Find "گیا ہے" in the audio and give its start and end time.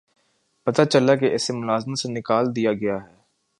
2.81-3.13